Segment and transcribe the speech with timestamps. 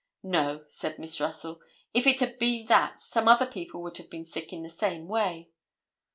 [0.23, 1.61] "No." said Miss Russell.
[1.93, 5.07] "If it had been that some other people would have been sick in the same
[5.07, 5.51] way."